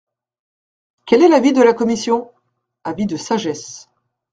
[1.05, 2.31] Quel est l’avis de la commission?
[2.83, 3.87] Avis de sagesse.